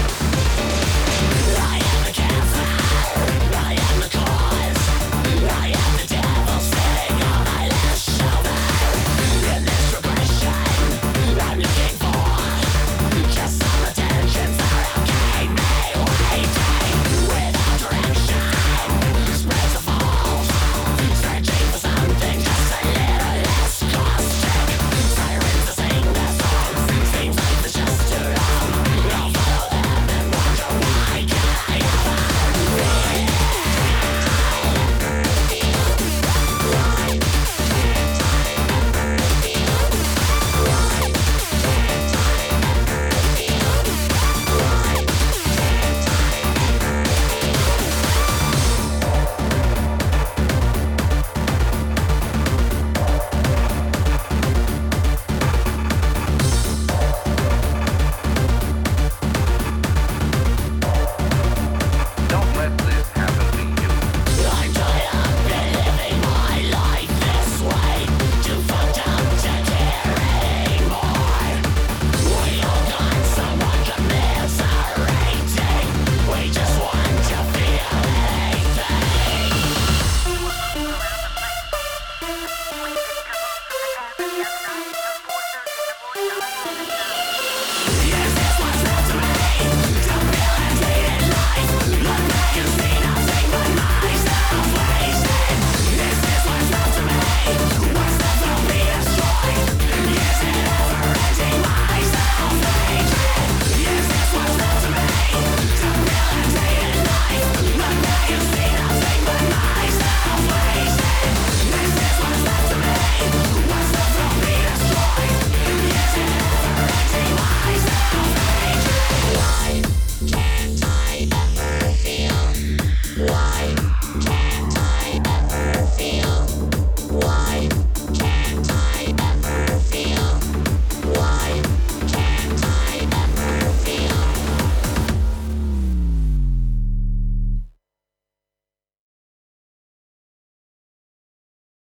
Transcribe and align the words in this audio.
Bye. 0.00 0.29